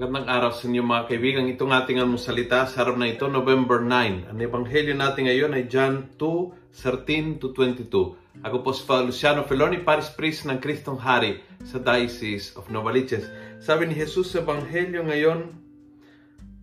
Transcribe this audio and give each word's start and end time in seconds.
Magandang 0.00 0.32
araw 0.32 0.52
sa 0.56 0.64
inyo 0.64 0.80
mga 0.80 1.12
kaibigan. 1.12 1.44
Itong 1.52 1.76
ating 1.76 2.00
almusalita 2.00 2.64
sa 2.64 2.88
araw 2.88 2.96
na 2.96 3.12
ito, 3.12 3.28
November 3.28 3.84
9. 3.84 4.32
Ang 4.32 4.40
ebanghelyo 4.40 4.96
natin 4.96 5.28
ngayon 5.28 5.52
ay 5.52 5.68
John 5.68 6.16
2, 6.16 6.72
13 6.72 7.36
to 7.36 7.52
22. 7.52 8.40
Ako 8.40 8.64
po 8.64 8.72
si 8.72 8.80
Luciano 8.88 9.44
Feloni, 9.44 9.84
Paris 9.84 10.08
Priest 10.08 10.48
ng 10.48 10.56
Kristong 10.56 10.96
Hari 10.96 11.44
sa 11.68 11.76
Diocese 11.76 12.56
of 12.56 12.72
Novaliches. 12.72 13.28
Sabi 13.60 13.92
ni 13.92 13.94
Jesus 14.00 14.32
sa 14.32 14.40
ebanghelyo 14.40 15.04
ngayon, 15.04 15.52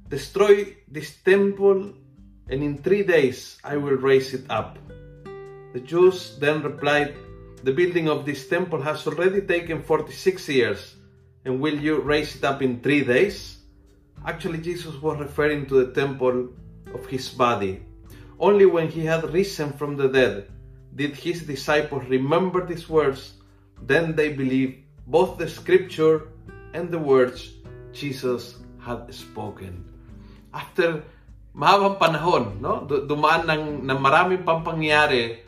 Destroy 0.10 0.74
this 0.90 1.22
temple 1.22 1.94
and 2.50 2.60
in 2.66 2.82
three 2.82 3.06
days 3.06 3.62
I 3.62 3.78
will 3.78 4.02
raise 4.02 4.34
it 4.34 4.50
up. 4.50 4.82
The 5.78 5.82
Jews 5.86 6.42
then 6.42 6.66
replied, 6.66 7.14
The 7.62 7.70
building 7.70 8.10
of 8.10 8.26
this 8.26 8.50
temple 8.50 8.82
has 8.82 9.06
already 9.06 9.46
taken 9.46 9.86
46 9.86 10.42
years 10.50 10.98
and 11.46 11.60
will 11.60 11.78
you 11.78 12.02
raise 12.02 12.36
it 12.36 12.44
up 12.44 12.62
in 12.62 12.82
three 12.82 13.04
days? 13.04 13.58
Actually, 14.26 14.60
Jesus 14.60 14.96
was 15.02 15.20
referring 15.20 15.66
to 15.68 15.86
the 15.86 15.92
temple 15.94 16.50
of 16.94 17.06
his 17.06 17.30
body. 17.30 17.84
Only 18.40 18.66
when 18.66 18.88
he 18.88 19.06
had 19.06 19.26
risen 19.34 19.74
from 19.74 19.98
the 19.98 20.10
dead 20.10 20.50
did 20.94 21.14
his 21.16 21.44
disciples 21.44 22.06
remember 22.10 22.66
these 22.66 22.90
words. 22.90 23.38
Then 23.82 24.16
they 24.16 24.34
believed 24.34 24.82
both 25.06 25.38
the 25.38 25.50
scripture 25.50 26.30
and 26.74 26.90
the 26.90 27.00
words 27.00 27.54
Jesus 27.94 28.58
had 28.82 29.10
spoken. 29.14 29.86
After 30.54 31.02
mahabang 31.54 31.98
panahon, 31.98 32.62
no? 32.62 32.86
dumaan 32.86 33.50
ng, 33.50 33.64
ng 33.90 34.00
maraming 34.02 34.46
pampangyari 34.46 35.42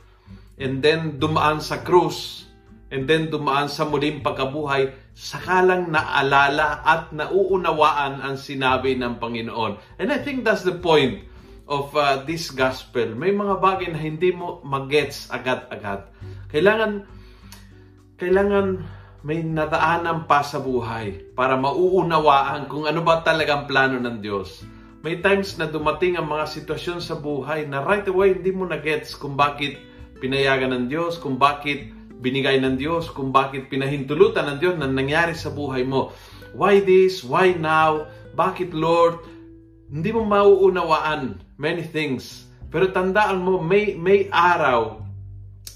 and 0.57 0.81
then 0.81 1.21
dumaan 1.21 1.61
sa 1.61 1.81
krus 1.81 2.49
and 2.89 3.05
then 3.05 3.29
dumaan 3.29 3.69
sa 3.69 3.85
muling 3.85 4.25
pagkabuhay 4.25 4.91
sakalang 5.19 5.91
naalala 5.91 6.79
at 6.79 7.11
nauunawaan 7.11 8.23
ang 8.23 8.39
sinabi 8.39 8.95
ng 8.95 9.19
Panginoon. 9.19 9.99
And 9.99 10.15
I 10.15 10.23
think 10.23 10.47
that's 10.47 10.63
the 10.63 10.79
point 10.79 11.27
of 11.67 11.91
uh, 11.91 12.23
this 12.23 12.55
gospel. 12.55 13.11
May 13.19 13.35
mga 13.35 13.59
bagay 13.59 13.91
na 13.91 13.99
hindi 13.99 14.31
mo 14.31 14.63
magets 14.63 15.27
agad-agad. 15.27 16.07
Kailangan 16.47 17.03
kailangan 18.15 18.67
may 19.27 19.43
nadaanan 19.43 20.23
pa 20.23 20.39
sa 20.39 20.63
buhay 20.63 21.35
para 21.35 21.59
mauunawaan 21.59 22.71
kung 22.71 22.87
ano 22.87 23.03
ba 23.03 23.19
talagang 23.19 23.67
plano 23.67 23.99
ng 23.99 24.23
Diyos. 24.23 24.63
May 25.03 25.19
times 25.19 25.59
na 25.59 25.67
dumating 25.67 26.15
ang 26.15 26.31
mga 26.31 26.47
sitwasyon 26.47 27.03
sa 27.03 27.19
buhay 27.19 27.67
na 27.67 27.83
right 27.83 28.07
away 28.07 28.39
hindi 28.39 28.55
mo 28.55 28.63
na 28.63 28.79
gets 28.79 29.19
kung 29.19 29.35
bakit 29.35 29.75
pinayagan 30.23 30.71
ng 30.75 30.85
Diyos, 30.87 31.19
kung 31.19 31.35
bakit 31.35 31.98
binigay 32.19 32.59
ng 32.59 32.75
Diyos, 32.75 33.07
kung 33.09 33.31
bakit 33.31 33.71
pinahintulutan 33.71 34.45
ng 34.53 34.57
Diyos 34.59 34.75
na 34.75 34.91
nangyari 34.91 35.33
sa 35.33 35.49
buhay 35.49 35.87
mo. 35.87 36.11
Why 36.51 36.83
this? 36.83 37.23
Why 37.23 37.55
now? 37.55 38.11
Bakit 38.35 38.75
Lord? 38.75 39.23
Hindi 39.89 40.11
mo 40.11 40.27
mauunawaan 40.27 41.39
many 41.55 41.81
things. 41.81 42.45
Pero 42.69 42.91
tandaan 42.93 43.41
mo, 43.41 43.57
may, 43.57 43.97
may 43.97 44.29
araw 44.29 45.01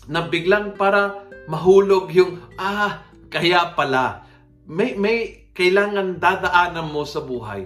na 0.06 0.28
biglang 0.28 0.78
para 0.78 1.26
mahulog 1.50 2.12
yung, 2.14 2.38
ah, 2.60 3.08
kaya 3.32 3.74
pala. 3.74 4.28
May, 4.68 4.94
may 4.94 5.50
kailangan 5.56 6.22
dadaanan 6.22 6.92
mo 6.92 7.08
sa 7.08 7.24
buhay 7.24 7.66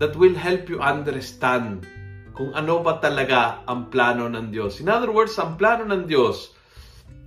that 0.00 0.16
will 0.18 0.34
help 0.34 0.66
you 0.66 0.82
understand 0.82 1.86
kung 2.34 2.50
ano 2.50 2.82
ba 2.82 2.98
talaga 2.98 3.62
ang 3.70 3.94
plano 3.94 4.26
ng 4.26 4.50
Diyos. 4.50 4.82
In 4.82 4.90
other 4.90 5.14
words, 5.14 5.38
ang 5.38 5.54
plano 5.54 5.86
ng 5.86 6.10
Diyos 6.10 6.50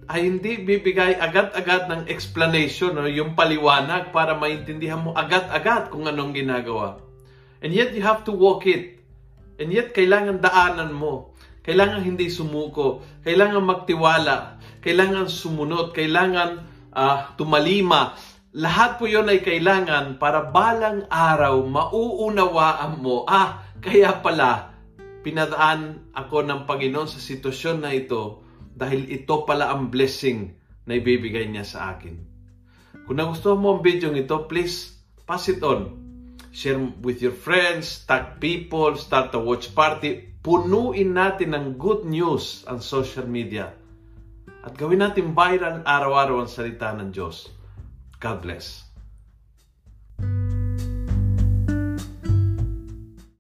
ay 0.08 0.23
hindi 0.23 0.63
bibigay 0.63 1.19
agad-agad 1.19 1.91
ng 1.91 2.02
explanation 2.08 2.95
o 2.95 3.11
yung 3.11 3.36
paliwanag 3.36 4.16
para 4.16 4.39
maintindihan 4.39 5.03
mo 5.03 5.11
agad-agad 5.11 5.92
kung 5.92 6.08
anong 6.08 6.31
ginagawa. 6.31 7.04
And 7.59 7.76
yet 7.76 7.92
you 7.92 8.04
have 8.08 8.23
to 8.23 8.31
walk 8.31 8.64
it. 8.64 9.04
And 9.59 9.67
yet 9.76 9.92
kailangan 9.92 10.39
daanan 10.39 10.95
mo. 10.95 11.36
Kailangan 11.67 12.08
hindi 12.08 12.31
sumuko. 12.31 13.04
Kailangan 13.27 13.59
magtiwala. 13.59 14.64
Kailangan 14.80 15.27
sumunod. 15.27 15.92
Kailangan 15.92 16.64
uh, 16.95 17.36
tumalima. 17.36 18.15
Lahat 18.55 18.95
po 18.95 19.11
yon 19.11 19.27
ay 19.27 19.43
kailangan 19.43 20.15
para 20.15 20.48
balang 20.48 21.04
araw 21.11 21.61
mauunawaan 21.67 22.98
mo, 22.98 23.27
ah, 23.27 23.61
kaya 23.77 24.17
pala, 24.23 24.73
pinadaan 25.21 26.10
ako 26.15 26.42
ng 26.48 26.64
Panginoon 26.65 27.05
sa 27.05 27.20
sitwasyon 27.20 27.83
na 27.83 27.92
ito 27.93 28.46
dahil 28.77 29.10
ito 29.10 29.42
pala 29.42 29.73
ang 29.73 29.89
blessing 29.89 30.54
na 30.86 31.02
ibibigay 31.02 31.49
niya 31.49 31.65
sa 31.65 31.98
akin. 31.98 32.14
Kung 33.10 33.17
nagustuhan 33.17 33.58
mo 33.58 33.73
ang 33.73 33.82
video 33.82 34.14
ito, 34.14 34.45
please 34.45 34.93
pass 35.26 35.49
it 35.49 35.65
on. 35.65 35.98
Share 36.54 36.77
with 37.02 37.20
your 37.20 37.33
friends, 37.33 38.05
tag 38.05 38.37
people, 38.37 38.93
start 38.95 39.33
a 39.33 39.42
watch 39.42 39.73
party. 39.73 40.37
Punuin 40.45 41.17
natin 41.17 41.58
ng 41.58 41.66
good 41.76 42.05
news 42.05 42.64
ang 42.70 42.80
social 42.80 43.26
media. 43.26 43.73
At 44.61 44.77
gawin 44.77 45.02
natin 45.02 45.33
viral 45.33 45.83
araw-araw 45.83 46.45
ang 46.45 46.52
salita 46.52 46.93
ng 46.93 47.10
Diyos. 47.11 47.49
God 48.21 48.45
bless. 48.45 48.87